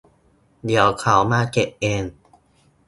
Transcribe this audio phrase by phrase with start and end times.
[0.65, 2.03] เดี๋ยวเขามาเก็บเอง